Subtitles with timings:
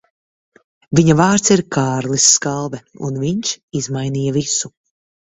[0.99, 3.51] Viņa vārds ir Kārlis Skalbe, un viņš
[3.81, 4.73] izmainīja visu.